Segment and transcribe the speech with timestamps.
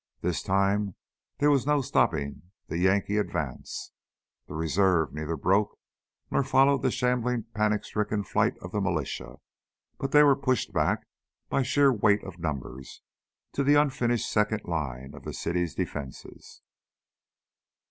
[0.21, 0.95] This time
[1.37, 3.91] there was no stopping the Yankee advance.
[4.47, 5.77] The reserve neither broke
[6.31, 9.35] nor followed the shambling panic striken flight of the militia,
[9.99, 11.05] but were pushed back
[11.49, 13.03] by sheer weight of numbers
[13.53, 16.63] to the unfinished second line of the city's defenses.